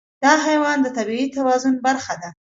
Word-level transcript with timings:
دا 0.23 0.33
حیوان 0.45 0.77
د 0.81 0.87
طبیعي 0.97 1.27
توازن 1.35 1.75
برخه 1.85 2.13
ده. 2.21 2.29